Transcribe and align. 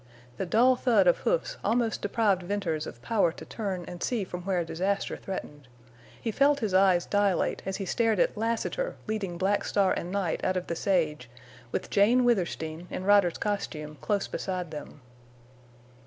The 0.37 0.47
dull 0.47 0.75
thud 0.75 1.05
of 1.05 1.19
hoofs 1.19 1.57
almost 1.63 2.01
deprived 2.01 2.41
Venters 2.41 2.87
of 2.87 3.03
power 3.03 3.31
to 3.33 3.45
turn 3.45 3.85
and 3.87 4.01
see 4.01 4.23
from 4.23 4.41
where 4.45 4.63
disaster 4.65 5.15
threatened. 5.15 5.67
He 6.19 6.31
felt 6.31 6.59
his 6.61 6.73
eyes 6.73 7.05
dilate 7.05 7.61
as 7.67 7.77
he 7.77 7.85
stared 7.85 8.19
at 8.19 8.35
Lassiter 8.35 8.95
leading 9.05 9.37
Black 9.37 9.63
Star 9.63 9.93
and 9.93 10.11
Night 10.11 10.43
out 10.43 10.57
of 10.57 10.65
the 10.65 10.75
sage, 10.75 11.29
with 11.71 11.91
Jane 11.91 12.23
Withersteen, 12.23 12.87
in 12.89 13.03
rider's 13.03 13.37
costume, 13.37 13.97
close 14.01 14.27
beside 14.27 14.71
them. 14.71 15.01